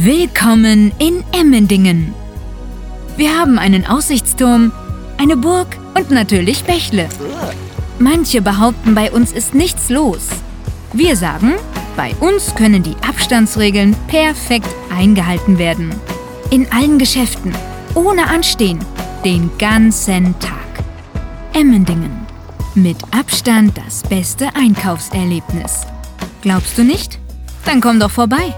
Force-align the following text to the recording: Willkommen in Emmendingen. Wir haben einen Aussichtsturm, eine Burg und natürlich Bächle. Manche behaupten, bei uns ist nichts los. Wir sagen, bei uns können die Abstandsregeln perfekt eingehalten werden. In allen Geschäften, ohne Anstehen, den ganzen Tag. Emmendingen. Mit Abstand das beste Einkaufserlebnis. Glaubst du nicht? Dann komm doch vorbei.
Willkommen 0.00 0.92
in 1.00 1.24
Emmendingen. 1.32 2.14
Wir 3.16 3.36
haben 3.36 3.58
einen 3.58 3.84
Aussichtsturm, 3.84 4.70
eine 5.16 5.36
Burg 5.36 5.76
und 5.96 6.12
natürlich 6.12 6.62
Bächle. 6.62 7.08
Manche 7.98 8.40
behaupten, 8.40 8.94
bei 8.94 9.10
uns 9.10 9.32
ist 9.32 9.56
nichts 9.56 9.88
los. 9.88 10.28
Wir 10.92 11.16
sagen, 11.16 11.54
bei 11.96 12.14
uns 12.20 12.54
können 12.54 12.84
die 12.84 12.94
Abstandsregeln 13.08 13.96
perfekt 14.06 14.68
eingehalten 14.96 15.58
werden. 15.58 15.92
In 16.50 16.70
allen 16.70 17.00
Geschäften, 17.00 17.52
ohne 17.96 18.28
Anstehen, 18.28 18.78
den 19.24 19.50
ganzen 19.58 20.38
Tag. 20.38 20.84
Emmendingen. 21.54 22.24
Mit 22.76 22.98
Abstand 23.10 23.76
das 23.76 24.04
beste 24.04 24.54
Einkaufserlebnis. 24.54 25.80
Glaubst 26.40 26.78
du 26.78 26.84
nicht? 26.84 27.18
Dann 27.64 27.80
komm 27.80 27.98
doch 27.98 28.12
vorbei. 28.12 28.54